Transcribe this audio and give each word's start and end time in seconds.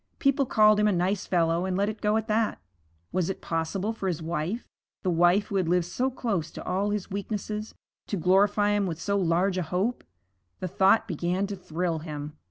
People 0.17 0.47
called 0.47 0.79
him 0.79 0.87
a 0.87 0.91
nice 0.91 1.27
fellow 1.27 1.63
and 1.65 1.77
let 1.77 1.87
it 1.87 2.01
go 2.01 2.17
at 2.17 2.27
that. 2.27 2.59
Was 3.11 3.29
it 3.29 3.39
possible 3.39 3.93
for 3.93 4.07
his 4.07 4.19
wife, 4.19 4.67
the 5.03 5.11
wife 5.11 5.49
who 5.49 5.57
had 5.57 5.69
lived 5.69 5.85
so 5.85 6.09
close 6.09 6.49
to 6.53 6.63
all 6.65 6.89
his 6.89 7.11
weaknesses, 7.11 7.75
to 8.07 8.17
glorify 8.17 8.71
him 8.71 8.87
with 8.87 8.99
so 8.99 9.15
large 9.15 9.59
a 9.59 9.61
hope? 9.61 10.03
The 10.59 10.67
thought 10.67 11.07
began 11.07 11.45
to 11.45 11.55
thrill 11.55 11.99
him. 11.99 12.33